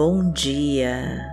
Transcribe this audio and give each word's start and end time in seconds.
Bom 0.00 0.30
dia. 0.30 1.30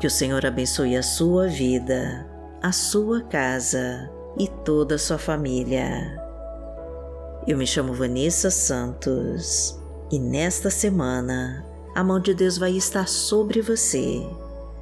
Que 0.00 0.08
o 0.08 0.10
Senhor 0.10 0.44
abençoe 0.44 0.96
a 0.96 1.02
sua 1.04 1.46
vida, 1.46 2.28
a 2.60 2.72
sua 2.72 3.22
casa 3.22 4.10
e 4.36 4.48
toda 4.48 4.96
a 4.96 4.98
sua 4.98 5.16
família. 5.16 6.20
Eu 7.46 7.56
me 7.56 7.64
chamo 7.64 7.94
Vanessa 7.94 8.50
Santos 8.50 9.80
e 10.10 10.18
nesta 10.18 10.70
semana 10.70 11.64
a 11.94 12.02
mão 12.02 12.18
de 12.18 12.34
Deus 12.34 12.58
vai 12.58 12.72
estar 12.72 13.06
sobre 13.06 13.62
você 13.62 14.26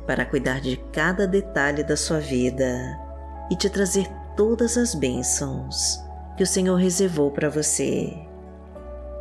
para 0.07 0.25
cuidar 0.25 0.63
de 0.63 0.79
cada 0.91 1.27
detalhe 1.27 1.85
da 1.85 1.99
sua 1.99 2.19
vida 2.19 2.99
e 3.51 3.57
te 3.57 3.69
trazer 3.69 4.09
todas 4.39 4.79
as 4.79 4.95
bênçãos 4.95 6.03
que 6.35 6.43
o 6.43 6.47
Senhor 6.47 6.77
reservou 6.77 7.31
para 7.31 7.51
você. 7.51 8.11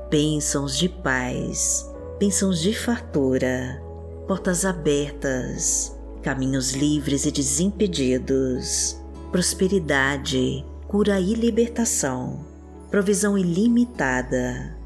Bênçãos 0.09 0.77
de 0.77 0.87
paz, 0.87 1.93
bênçãos 2.19 2.61
de 2.61 2.73
fartura, 2.73 3.81
portas 4.27 4.63
abertas, 4.65 5.95
caminhos 6.21 6.71
livres 6.71 7.25
e 7.25 7.31
desimpedidos, 7.31 8.97
prosperidade, 9.31 10.65
cura 10.87 11.19
e 11.19 11.33
libertação, 11.33 12.39
provisão 12.89 13.37
ilimitada. 13.37 14.77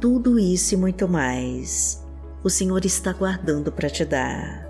Tudo 0.00 0.38
isso 0.38 0.74
e 0.74 0.76
muito 0.76 1.08
mais 1.08 2.04
o 2.42 2.50
Senhor 2.50 2.84
está 2.84 3.12
guardando 3.12 3.72
para 3.72 3.88
te 3.88 4.04
dar. 4.04 4.68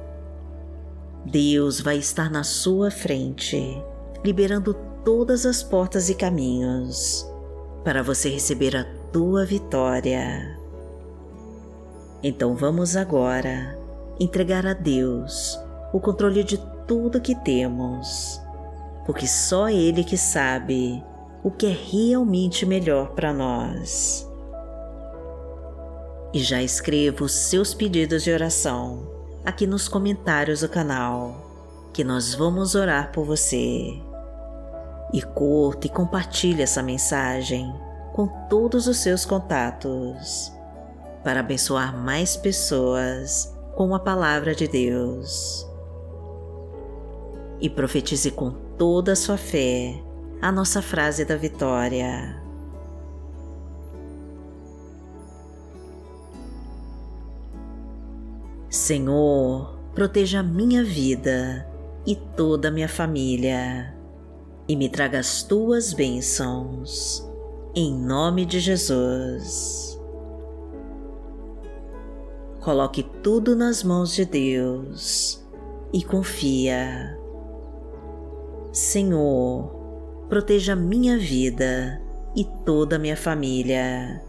Deus 1.27 1.80
vai 1.80 1.96
estar 1.96 2.30
na 2.30 2.44
sua 2.44 2.91
frente, 2.91 3.83
liberando 4.24 4.72
todas 5.05 5.44
as 5.44 5.64
portas 5.64 6.08
e 6.08 6.14
caminhos 6.14 7.28
para 7.83 8.03
você 8.03 8.28
receber 8.28 8.77
a 8.77 8.84
tua 9.12 9.44
vitória. 9.44 10.53
Então 12.27 12.55
vamos 12.55 12.97
agora 12.97 13.78
entregar 14.19 14.67
a 14.67 14.72
Deus 14.72 15.61
o 15.92 16.00
controle 16.00 16.42
de 16.42 16.56
tudo 16.86 17.20
que 17.20 17.34
temos, 17.34 18.41
porque 19.05 19.27
só 19.27 19.69
Ele 19.69 20.03
que 20.03 20.16
sabe 20.16 21.05
o 21.42 21.50
que 21.50 21.66
é 21.66 21.70
realmente 21.92 22.64
melhor 22.64 23.11
para 23.11 23.31
nós. 23.31 24.27
E 26.33 26.42
já 26.42 26.62
escreva 26.62 27.25
os 27.25 27.33
seus 27.33 27.75
pedidos 27.75 28.22
de 28.22 28.33
oração 28.33 29.06
aqui 29.44 29.66
nos 29.66 29.86
comentários 29.86 30.61
do 30.61 30.69
canal, 30.70 31.91
que 31.92 32.03
nós 32.03 32.34
vamos 32.34 32.75
orar 32.75 33.12
por 33.12 33.27
você. 33.27 34.00
E 35.12 35.20
curta 35.20 35.88
e 35.88 35.91
compartilhe 35.91 36.62
essa 36.62 36.83
mensagem 36.83 37.70
com 38.14 38.27
todos 38.48 38.86
os 38.86 38.97
seus 38.97 39.27
contatos 39.27 40.53
para 41.25 41.41
abençoar 41.41 41.97
mais 41.97 42.36
pessoas 42.36 43.53
com 43.75 43.94
a 43.94 43.98
palavra 43.98 44.55
de 44.55 44.69
Deus. 44.69 45.66
E 47.61 47.69
profetize 47.70 48.31
com 48.31 48.50
toda 48.77 49.12
a 49.12 49.16
sua 49.16 49.39
fé 49.39 50.00
a 50.41 50.53
nossa 50.53 50.83
frase 50.83 51.25
da 51.25 51.36
vitória. 51.36 52.41
Senhor, 58.69 59.78
proteja 59.94 60.41
a 60.41 60.42
minha 60.42 60.84
vida 60.84 61.66
e 62.06 62.14
toda 62.14 62.69
a 62.69 62.70
minha 62.70 62.88
família 62.88 63.94
e 64.69 64.77
me 64.77 64.88
traga 64.88 65.19
as 65.19 65.42
tuas 65.42 65.92
bênçãos. 65.92 67.27
Em 67.75 67.94
nome 67.94 68.44
de 68.44 68.61
Jesus. 68.61 69.98
Coloque 72.64 73.02
tudo 73.22 73.54
nas 73.54 73.82
mãos 73.82 74.14
de 74.14 74.25
Deus 74.25 75.38
e 75.92 76.02
confia. 76.02 77.14
Senhor, 78.72 79.70
proteja 80.30 80.74
minha 80.74 81.19
vida 81.19 82.00
e 82.34 82.42
toda 82.64 82.98
minha 82.98 83.19
família 83.19 84.24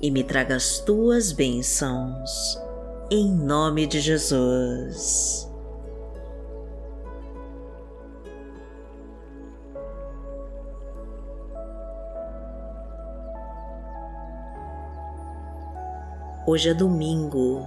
e 0.00 0.12
me 0.12 0.22
traga 0.22 0.54
as 0.54 0.78
tuas 0.78 1.32
bênçãos. 1.32 2.56
Em 3.10 3.34
nome 3.34 3.84
de 3.88 3.98
Jesus. 3.98 5.50
Hoje 16.48 16.68
é 16.68 16.74
domingo, 16.74 17.66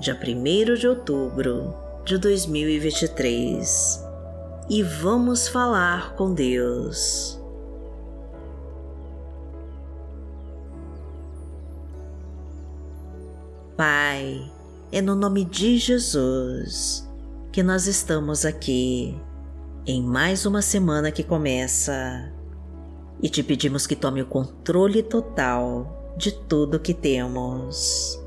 dia 0.00 0.18
1 0.18 0.76
de 0.76 0.88
outubro 0.88 1.74
de 2.06 2.16
2023 2.16 4.02
e 4.70 4.82
vamos 4.82 5.46
falar 5.46 6.14
com 6.14 6.32
Deus. 6.32 7.38
Pai, 13.76 14.50
é 14.90 15.02
no 15.02 15.14
nome 15.14 15.44
de 15.44 15.76
Jesus 15.76 17.06
que 17.52 17.62
nós 17.62 17.86
estamos 17.86 18.46
aqui 18.46 19.14
em 19.86 20.02
mais 20.02 20.46
uma 20.46 20.62
semana 20.62 21.12
que 21.12 21.22
começa 21.22 22.32
e 23.22 23.28
te 23.28 23.42
pedimos 23.42 23.86
que 23.86 23.94
tome 23.94 24.22
o 24.22 24.26
controle 24.26 25.02
total 25.02 26.03
de 26.16 26.32
tudo 26.32 26.80
que 26.80 26.94
temos. 26.94 28.20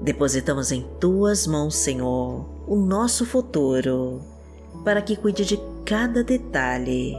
Depositamos 0.00 0.72
em 0.72 0.82
tuas 1.00 1.46
mãos, 1.46 1.74
Senhor, 1.74 2.44
o 2.66 2.76
nosso 2.76 3.24
futuro, 3.24 4.20
para 4.84 5.00
que 5.00 5.16
cuide 5.16 5.44
de 5.44 5.58
cada 5.84 6.22
detalhe 6.22 7.16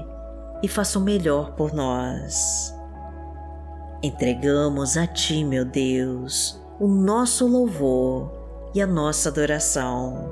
e 0.61 0.67
faça 0.67 0.99
o 0.99 1.01
melhor 1.01 1.53
por 1.53 1.73
nós. 1.73 2.73
Entregamos 4.03 4.95
a 4.95 5.07
Ti, 5.07 5.43
meu 5.43 5.65
Deus, 5.65 6.59
o 6.79 6.87
nosso 6.87 7.47
louvor 7.47 8.31
e 8.75 8.81
a 8.81 8.85
nossa 8.85 9.29
adoração, 9.29 10.31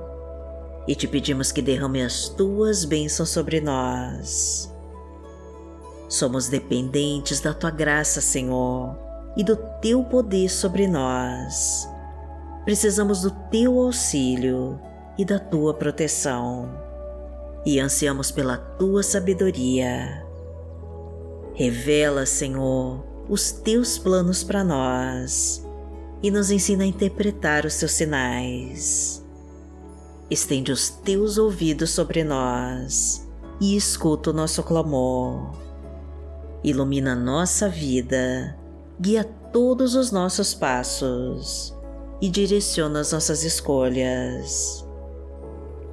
e 0.87 0.93
te 0.93 1.07
pedimos 1.07 1.51
que 1.51 1.63
derrame 1.63 2.03
as 2.03 2.29
Tuas 2.29 2.85
bênçãos 2.85 3.29
sobre 3.29 3.59
nós. 3.59 4.71
Somos 6.07 6.47
dependentes 6.47 7.39
da 7.39 7.55
Tua 7.55 7.71
graça, 7.71 8.21
Senhor 8.21 9.04
e 9.35 9.43
do 9.43 9.55
teu 9.81 10.03
poder 10.03 10.49
sobre 10.49 10.87
nós. 10.87 11.89
Precisamos 12.63 13.21
do 13.21 13.31
teu 13.31 13.79
auxílio 13.79 14.79
e 15.17 15.23
da 15.25 15.39
tua 15.39 15.73
proteção 15.73 16.85
e 17.65 17.79
ansiamos 17.79 18.29
pela 18.29 18.57
tua 18.57 19.01
sabedoria. 19.01 20.23
Revela, 21.53 22.25
Senhor, 22.25 23.03
os 23.27 23.51
teus 23.51 23.97
planos 23.97 24.43
para 24.43 24.63
nós 24.63 25.65
e 26.21 26.29
nos 26.29 26.51
ensina 26.51 26.83
a 26.83 26.87
interpretar 26.87 27.65
os 27.65 27.73
seus 27.73 27.91
sinais. 27.91 29.25
Estende 30.29 30.71
os 30.71 30.89
teus 30.89 31.37
ouvidos 31.37 31.89
sobre 31.91 32.23
nós 32.23 33.27
e 33.59 33.75
escuta 33.75 34.29
o 34.29 34.33
nosso 34.33 34.61
clamor. 34.61 35.55
Ilumina 36.63 37.15
nossa 37.15 37.69
vida 37.69 38.55
guia 38.99 39.23
todos 39.51 39.95
os 39.95 40.11
nossos 40.11 40.53
passos 40.53 41.75
e 42.21 42.29
direciona 42.29 43.01
as 43.01 43.11
nossas 43.11 43.43
escolhas. 43.43 44.85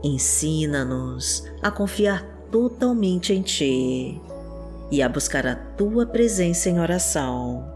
Ensina-nos 0.03 1.45
a 1.61 1.71
confiar 1.71 2.25
totalmente 2.51 3.33
em 3.33 3.43
Ti 3.43 4.21
e 4.91 5.03
a 5.03 5.09
buscar 5.09 5.47
a 5.47 5.55
Tua 5.55 6.07
presença 6.07 6.69
em 6.69 6.81
oração 6.81 7.69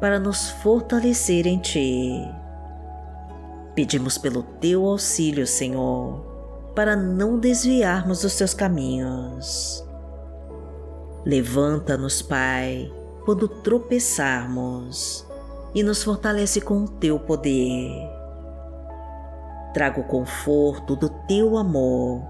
para 0.00 0.18
nos 0.18 0.50
fortalecer 0.62 1.46
em 1.46 1.58
Ti. 1.58 2.12
Pedimos 3.74 4.18
pelo 4.18 4.42
Teu 4.42 4.86
auxílio, 4.86 5.46
Senhor, 5.46 6.72
para 6.74 6.96
não 6.96 7.38
desviarmos 7.38 8.22
dos 8.22 8.36
Teus 8.36 8.52
caminhos. 8.52 9.84
Levanta-nos, 11.24 12.20
Pai 12.20 12.92
quando 13.24 13.46
tropeçarmos 13.48 15.26
e 15.74 15.82
nos 15.82 16.02
fortalece 16.02 16.60
com 16.60 16.84
o 16.84 16.88
teu 16.88 17.18
poder. 17.18 17.90
Traga 19.72 20.00
o 20.00 20.04
conforto 20.04 20.94
do 20.94 21.08
teu 21.08 21.56
amor 21.56 22.22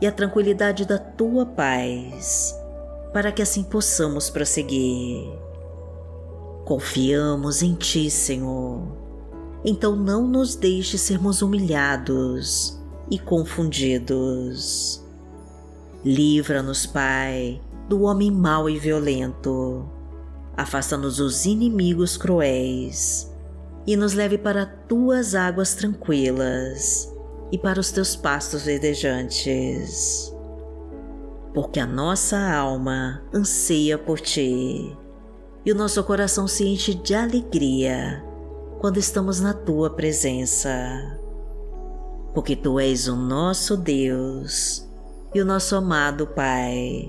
e 0.00 0.06
a 0.06 0.12
tranquilidade 0.12 0.84
da 0.84 0.98
tua 0.98 1.44
paz, 1.44 2.54
para 3.12 3.32
que 3.32 3.42
assim 3.42 3.64
possamos 3.64 4.30
prosseguir. 4.30 5.26
Confiamos 6.64 7.62
em 7.62 7.74
ti, 7.74 8.08
Senhor. 8.10 8.82
Então 9.64 9.96
não 9.96 10.26
nos 10.26 10.54
deixe 10.54 10.96
sermos 10.98 11.42
humilhados 11.42 12.78
e 13.10 13.18
confundidos. 13.18 15.02
Livra-nos, 16.04 16.86
Pai, 16.86 17.60
do 17.88 18.02
homem 18.02 18.30
mau 18.30 18.68
e 18.68 18.78
violento 18.78 19.93
afasta-nos 20.56 21.16
dos 21.16 21.44
inimigos 21.44 22.16
cruéis 22.16 23.32
e 23.86 23.96
nos 23.96 24.14
leve 24.14 24.38
para 24.38 24.64
tuas 24.64 25.34
águas 25.34 25.74
tranquilas 25.74 27.12
e 27.52 27.58
para 27.58 27.80
os 27.80 27.90
teus 27.90 28.16
pastos 28.16 28.62
verdejantes. 28.62 30.32
Porque 31.52 31.78
a 31.78 31.86
nossa 31.86 32.38
alma 32.52 33.22
anseia 33.32 33.96
por 33.96 34.20
ti 34.20 34.96
e 35.64 35.72
o 35.72 35.74
nosso 35.74 36.02
coração 36.04 36.46
se 36.48 36.66
enche 36.66 36.94
de 36.94 37.14
alegria 37.14 38.24
quando 38.80 38.98
estamos 38.98 39.40
na 39.40 39.54
tua 39.54 39.90
presença. 39.90 40.70
Porque 42.34 42.56
tu 42.56 42.80
és 42.80 43.06
o 43.06 43.14
nosso 43.14 43.76
Deus 43.76 44.88
e 45.34 45.40
o 45.40 45.44
nosso 45.44 45.76
amado 45.76 46.26
Pai. 46.26 47.08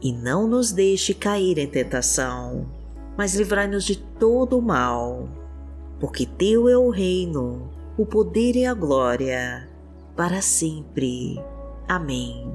e 0.00 0.12
não 0.12 0.46
nos 0.46 0.72
deixe 0.72 1.12
cair 1.12 1.58
em 1.58 1.66
tentação, 1.66 2.66
mas 3.16 3.34
livrai-nos 3.34 3.84
de 3.84 3.96
todo 3.96 4.58
o 4.58 4.62
mal, 4.62 5.28
porque 5.98 6.24
Teu 6.24 6.68
é 6.68 6.76
o 6.76 6.90
reino, 6.90 7.68
o 7.96 8.06
poder 8.06 8.54
e 8.54 8.64
a 8.64 8.74
glória, 8.74 9.68
para 10.16 10.40
sempre. 10.40 11.42
Amém. 11.88 12.52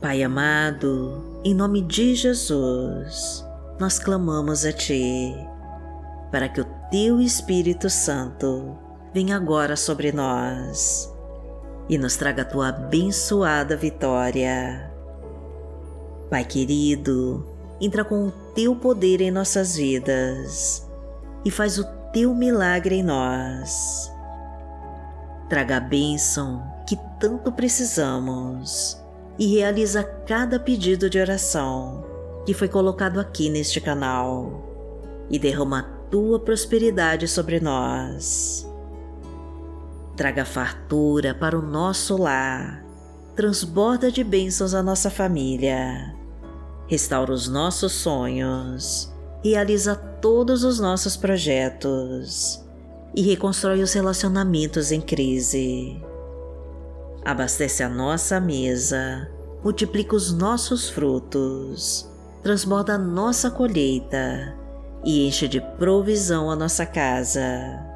Pai 0.00 0.22
amado, 0.22 1.24
em 1.42 1.54
nome 1.54 1.80
de 1.80 2.14
Jesus, 2.14 3.44
nós 3.80 3.98
clamamos 3.98 4.64
a 4.64 4.72
Ti, 4.72 5.34
para 6.30 6.48
que 6.48 6.60
o 6.60 6.66
Teu 6.90 7.20
Espírito 7.20 7.88
Santo 7.88 8.83
venha 9.14 9.36
agora 9.36 9.76
sobre 9.76 10.10
nós 10.10 11.08
e 11.88 11.96
nos 11.96 12.16
traga 12.16 12.42
a 12.42 12.44
tua 12.44 12.70
abençoada 12.70 13.76
vitória. 13.76 14.92
Pai 16.28 16.44
querido, 16.44 17.46
entra 17.80 18.04
com 18.04 18.26
o 18.26 18.32
teu 18.56 18.74
poder 18.74 19.20
em 19.20 19.30
nossas 19.30 19.76
vidas 19.76 20.84
e 21.44 21.50
faz 21.50 21.78
o 21.78 21.84
teu 22.12 22.34
milagre 22.34 22.96
em 22.96 23.02
nós. 23.04 24.10
Traga 25.48 25.76
a 25.76 25.80
bênção 25.80 26.66
que 26.84 26.98
tanto 27.20 27.52
precisamos 27.52 29.00
e 29.38 29.46
realiza 29.46 30.02
cada 30.02 30.58
pedido 30.58 31.08
de 31.08 31.20
oração 31.20 32.04
que 32.44 32.52
foi 32.52 32.66
colocado 32.66 33.20
aqui 33.20 33.48
neste 33.48 33.80
canal 33.80 34.60
e 35.30 35.38
derrama 35.38 35.78
a 35.78 36.10
tua 36.10 36.40
prosperidade 36.40 37.28
sobre 37.28 37.60
nós 37.60 38.73
traga 40.16 40.44
fartura 40.44 41.34
para 41.34 41.58
o 41.58 41.62
nosso 41.62 42.16
lar, 42.16 42.84
transborda 43.34 44.10
de 44.10 44.22
bênçãos 44.22 44.74
a 44.74 44.82
nossa 44.82 45.10
família, 45.10 46.14
restaura 46.86 47.32
os 47.32 47.48
nossos 47.48 47.92
sonhos, 47.92 49.12
realiza 49.42 49.96
todos 49.96 50.62
os 50.62 50.78
nossos 50.78 51.16
projetos. 51.16 52.62
E 53.16 53.22
reconstrói 53.22 53.80
os 53.80 53.92
relacionamentos 53.92 54.90
em 54.90 55.00
crise. 55.00 56.02
Abastece 57.24 57.84
a 57.84 57.88
nossa 57.88 58.40
mesa, 58.40 59.30
multiplica 59.62 60.16
os 60.16 60.32
nossos 60.32 60.90
frutos, 60.90 62.10
transborda 62.42 62.94
a 62.94 62.98
nossa 62.98 63.52
colheita. 63.52 64.52
E 65.04 65.28
enche 65.28 65.46
de 65.46 65.60
provisão 65.60 66.50
a 66.50 66.56
nossa 66.56 66.84
casa 66.84 67.93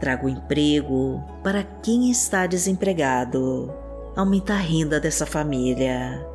Trago 0.00 0.30
emprego 0.30 1.22
para 1.44 1.62
quem 1.62 2.10
está 2.10 2.46
desempregado. 2.46 3.70
Aumenta 4.16 4.54
a 4.54 4.56
renda 4.56 4.98
dessa 4.98 5.26
família. 5.26 6.26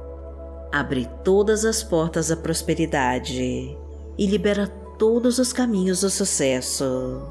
Abre 0.71 1.09
todas 1.23 1.65
as 1.65 1.81
portas 1.81 2.27
da 2.27 2.37
prosperidade 2.37 3.75
e 4.17 4.27
libera 4.27 4.67
todos 4.99 5.39
os 5.39 5.51
caminhos 5.51 6.01
do 6.01 6.11
sucesso. 6.11 7.23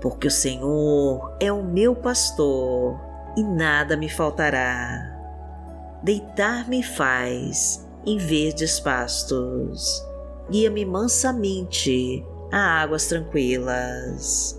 Porque 0.00 0.28
o 0.28 0.30
Senhor 0.30 1.36
é 1.40 1.52
o 1.52 1.64
meu 1.64 1.96
pastor 1.96 2.96
e 3.36 3.42
nada 3.42 3.96
me 3.96 4.08
faltará. 4.08 5.16
Deitar-me 6.00 6.80
faz 6.80 7.84
em 8.06 8.18
verdes 8.18 8.78
pastos, 8.78 10.00
guia-me 10.48 10.84
mansamente 10.84 12.24
a 12.52 12.82
águas 12.82 13.08
tranquilas 13.08 14.58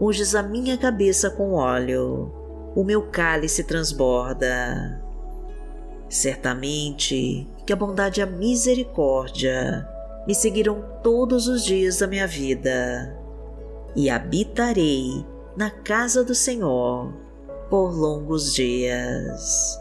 unges 0.00 0.34
a 0.34 0.42
minha 0.42 0.78
cabeça 0.78 1.30
com 1.30 1.52
óleo, 1.52 2.32
o 2.74 2.82
meu 2.82 3.02
cálice 3.02 3.64
transborda. 3.64 5.02
Certamente 6.08 7.46
que 7.66 7.72
a 7.72 7.76
bondade 7.76 8.20
e 8.20 8.22
a 8.22 8.26
misericórdia 8.26 9.86
me 10.26 10.34
seguirão 10.34 10.84
todos 11.02 11.46
os 11.46 11.64
dias 11.64 11.98
da 11.98 12.06
minha 12.06 12.26
vida, 12.26 13.16
e 13.94 14.08
habitarei 14.08 15.24
na 15.56 15.70
casa 15.70 16.24
do 16.24 16.34
Senhor 16.34 17.12
por 17.68 17.92
longos 17.92 18.54
dias. 18.54 19.78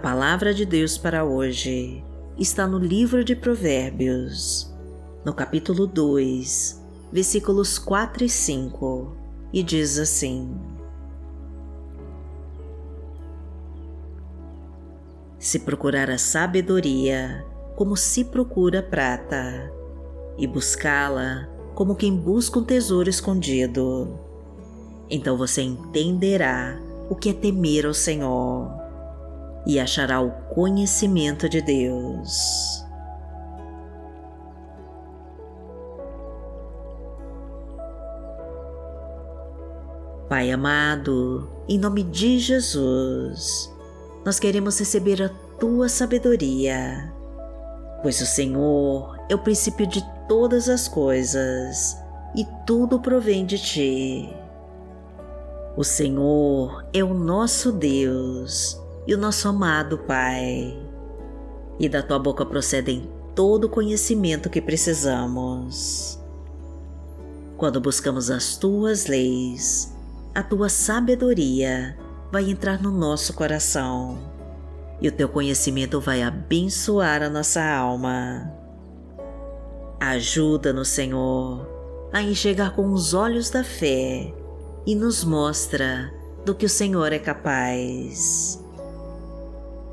Palavra 0.00 0.54
de 0.54 0.64
Deus 0.64 0.96
para 0.96 1.24
hoje. 1.24 2.02
Está 2.38 2.66
no 2.66 2.78
livro 2.78 3.22
de 3.22 3.36
Provérbios, 3.36 4.74
no 5.24 5.34
capítulo 5.34 5.86
2, 5.86 6.82
versículos 7.12 7.78
4 7.78 8.24
e 8.24 8.28
5, 8.28 9.16
e 9.52 9.62
diz 9.62 9.98
assim: 9.98 10.58
Se 15.38 15.58
procurar 15.58 16.08
a 16.08 16.16
sabedoria 16.16 17.44
como 17.76 17.94
se 17.94 18.24
procura 18.24 18.82
prata, 18.82 19.70
e 20.38 20.46
buscá-la 20.46 21.46
como 21.74 21.94
quem 21.94 22.16
busca 22.16 22.58
um 22.58 22.64
tesouro 22.64 23.10
escondido, 23.10 24.18
então 25.10 25.36
você 25.36 25.60
entenderá 25.60 26.80
o 27.10 27.14
que 27.14 27.28
é 27.28 27.32
temer 27.34 27.84
ao 27.84 27.92
Senhor 27.92 28.79
e 29.66 29.78
achará 29.78 30.20
o 30.20 30.30
conhecimento 30.54 31.48
de 31.48 31.60
Deus. 31.60 32.84
Pai 40.28 40.50
amado, 40.52 41.50
em 41.68 41.76
nome 41.76 42.04
de 42.04 42.38
Jesus, 42.38 43.68
nós 44.24 44.38
queremos 44.38 44.78
receber 44.78 45.20
a 45.20 45.28
tua 45.58 45.88
sabedoria, 45.88 47.12
pois 48.00 48.20
o 48.20 48.26
Senhor 48.26 49.18
é 49.28 49.34
o 49.34 49.38
princípio 49.38 49.86
de 49.88 50.04
todas 50.28 50.68
as 50.68 50.86
coisas 50.86 51.96
e 52.36 52.46
tudo 52.64 53.00
provém 53.00 53.44
de 53.44 53.58
ti. 53.58 54.32
O 55.76 55.82
Senhor 55.82 56.86
é 56.92 57.02
o 57.02 57.12
nosso 57.12 57.72
Deus 57.72 58.79
e 59.06 59.14
o 59.14 59.18
nosso 59.18 59.48
amado 59.48 59.98
Pai. 59.98 60.78
E 61.78 61.88
da 61.88 62.02
tua 62.02 62.18
boca 62.18 62.44
procedem 62.44 63.10
todo 63.34 63.64
o 63.64 63.68
conhecimento 63.70 64.50
que 64.50 64.60
precisamos. 64.60 66.18
Quando 67.56 67.80
buscamos 67.80 68.30
as 68.30 68.56
tuas 68.56 69.06
leis, 69.06 69.94
a 70.34 70.42
tua 70.42 70.68
sabedoria 70.68 71.96
vai 72.30 72.50
entrar 72.50 72.80
no 72.80 72.90
nosso 72.90 73.32
coração 73.34 74.18
e 75.00 75.08
o 75.08 75.12
teu 75.12 75.28
conhecimento 75.28 76.00
vai 76.00 76.22
abençoar 76.22 77.22
a 77.22 77.30
nossa 77.30 77.62
alma. 77.62 78.52
Ajuda-nos, 79.98 80.88
Senhor, 80.88 81.66
a 82.12 82.22
enxergar 82.22 82.74
com 82.74 82.92
os 82.92 83.14
olhos 83.14 83.50
da 83.50 83.64
fé 83.64 84.32
e 84.86 84.94
nos 84.94 85.24
mostra 85.24 86.12
do 86.44 86.54
que 86.54 86.66
o 86.66 86.70
Senhor 86.70 87.12
é 87.12 87.18
capaz. 87.18 88.59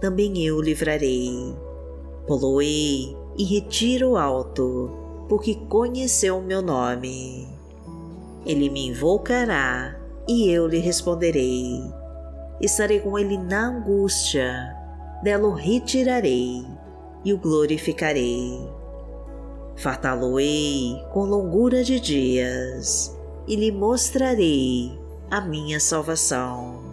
também 0.00 0.44
eu 0.44 0.56
o 0.56 0.62
livrarei. 0.62 1.54
Poloei 2.26 3.16
e 3.36 3.44
retiro 3.44 4.16
alto, 4.16 4.90
porque 5.28 5.54
conheceu 5.54 6.38
o 6.38 6.42
meu 6.42 6.60
nome. 6.60 7.48
Ele 8.44 8.68
me 8.68 8.88
invocará 8.88 9.98
e 10.28 10.48
eu 10.50 10.66
lhe 10.66 10.78
responderei. 10.78 11.82
Estarei 12.60 13.00
com 13.00 13.18
ele 13.18 13.38
na 13.38 13.68
angústia, 13.68 14.74
dela 15.22 15.48
o 15.48 15.54
retirarei 15.54 16.66
e 17.24 17.32
o 17.32 17.38
glorificarei. 17.38 18.58
Fartá-lo-ei 19.76 21.00
com 21.12 21.24
longura 21.24 21.84
de 21.84 22.00
dias 22.00 23.16
e 23.46 23.54
lhe 23.54 23.70
mostrarei 23.70 24.98
a 25.30 25.40
minha 25.40 25.78
salvação. 25.78 26.87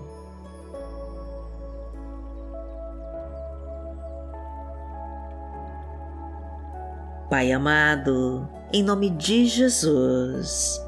Pai 7.36 7.52
amado, 7.52 8.48
em 8.72 8.82
nome 8.82 9.10
de 9.10 9.46
Jesus, 9.46 10.82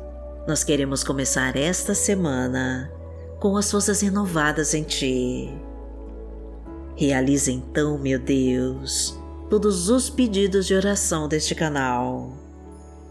nós 0.47 0.63
queremos 0.63 1.03
começar 1.03 1.57
esta 1.57 1.93
semana 1.93 2.89
com 3.37 3.57
as 3.57 3.69
forças 3.69 3.99
renovadas 3.99 4.73
em 4.73 4.83
Ti. 4.83 5.53
Realiza 6.95 7.51
então, 7.51 7.97
meu 7.97 8.17
Deus, 8.17 9.19
todos 9.49 9.89
os 9.89 10.09
pedidos 10.09 10.65
de 10.65 10.73
oração 10.73 11.27
deste 11.27 11.53
canal. 11.53 12.31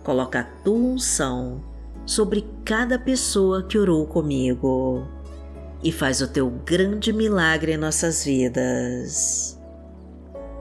Coloca 0.02 0.40
a 0.40 0.44
tua 0.64 0.78
unção 0.78 1.62
sobre 2.06 2.48
cada 2.64 2.98
pessoa 2.98 3.62
que 3.64 3.78
orou 3.78 4.06
comigo 4.06 5.06
e 5.84 5.92
faz 5.92 6.22
o 6.22 6.28
teu 6.28 6.48
grande 6.48 7.12
milagre 7.12 7.74
em 7.74 7.76
nossas 7.76 8.24
vidas 8.24 9.55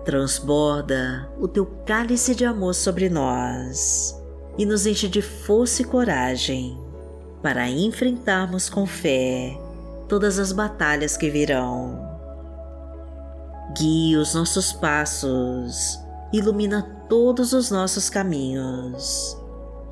transborda 0.06 1.28
o 1.40 1.48
teu 1.48 1.66
cálice 1.86 2.36
de 2.36 2.46
amor 2.46 2.76
sobre 2.76 3.10
nós 3.10 4.16
e 4.58 4.66
nos 4.66 4.86
enche 4.86 5.08
de 5.08 5.22
força 5.22 5.82
e 5.82 5.86
coragem 5.86 6.80
para 7.42 7.68
enfrentarmos 7.68 8.70
com 8.70 8.86
fé 8.86 9.60
todas 10.08 10.38
as 10.38 10.52
batalhas 10.52 11.18
que 11.18 11.30
virão. 11.30 12.00
Guie 13.76 14.16
os 14.16 14.36
nossos 14.36 14.72
passos, 14.72 16.00
ilumina 16.32 16.84
todos 17.10 17.52
os 17.52 17.72
nossos 17.72 18.10
caminhos, 18.10 19.36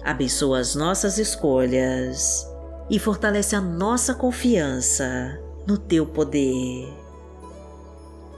abençoa 0.04 0.60
as 0.60 0.76
nossas 0.76 1.18
escolhas 1.18 2.48
e 2.90 3.00
fortalece 3.00 3.56
a 3.56 3.62
nossa 3.62 4.14
confiança 4.14 5.40
no 5.68 5.78
teu 5.78 6.06
poder 6.06 7.03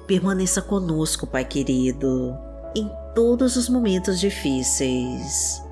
permaneça 0.07 0.61
conosco, 0.61 1.25
Pai 1.27 1.45
querido, 1.45 2.37
em 2.75 2.89
todos 3.13 3.55
os 3.55 3.69
momentos 3.69 4.19
difíceis 4.19 5.63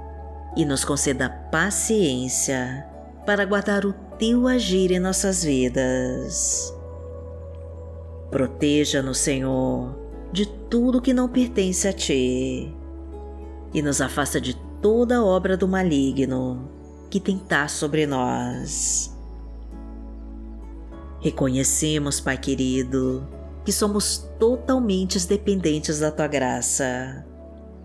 e 0.56 0.66
nos 0.66 0.86
conceda 0.86 1.30
paciência 1.30 2.88
para 3.26 3.46
guardar 3.46 3.86
o 3.86 3.94
teu 4.18 4.48
agir 4.48 4.92
em 4.92 5.00
nossas 5.00 5.44
vidas. 5.44 6.74
Proteja-nos, 8.30 9.20
Senhor, 9.20 9.96
de 10.32 10.46
tudo 10.46 11.02
que 11.02 11.14
não 11.14 11.30
pertence 11.30 11.88
a 11.88 11.94
ti 11.94 12.74
e 13.74 13.82
nos 13.82 14.02
afasta 14.02 14.40
de 14.40 14.56
toda 14.82 15.24
obra 15.24 15.56
do 15.56 15.68
maligno 15.68 16.70
que 17.10 17.20
tentar 17.20 17.70
sobre 17.70 18.06
nós. 18.06 19.16
Reconhecemos, 21.20 22.20
Pai 22.20 22.38
querido, 22.38 23.26
que 23.64 23.72
somos 23.72 24.30
totalmente 24.40 25.26
dependentes 25.28 26.00
da 26.00 26.12
tua 26.12 26.28
graça. 26.28 27.26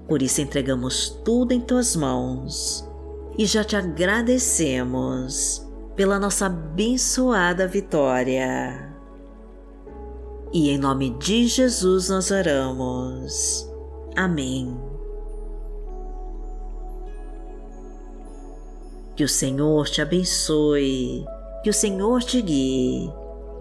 Por 0.06 0.22
isso 0.22 0.40
entregamos 0.40 1.10
tudo 1.24 1.52
em 1.52 1.60
tuas 1.60 1.94
mãos 1.94 2.88
e 3.36 3.46
já 3.46 3.62
te 3.62 3.76
agradecemos 3.76 5.66
pela 5.94 6.18
nossa 6.18 6.46
abençoada 6.46 7.68
vitória. 7.68 8.92
E 10.52 10.70
em 10.70 10.78
nome 10.78 11.10
de 11.18 11.46
Jesus 11.46 12.08
nós 12.08 12.30
oramos. 12.30 13.70
Amém. 14.16 14.76
Que 19.14 19.24
o 19.24 19.28
Senhor 19.28 19.88
te 19.88 20.00
abençoe, 20.00 21.24
que 21.62 21.70
o 21.70 21.74
Senhor 21.74 22.22
te 22.22 22.40
guie 22.40 23.12